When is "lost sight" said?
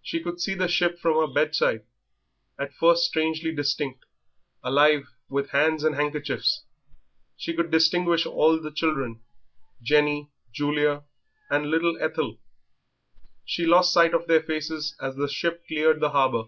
13.66-14.14